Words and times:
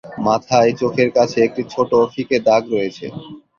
মাথায় 0.27 0.71
চোখের 0.81 1.09
কাছে 1.17 1.37
একটি 1.41 1.61
ছোট 1.73 1.91
ফিকে 2.13 2.37
দাগ 2.47 2.63
রয়েছে। 2.73 3.05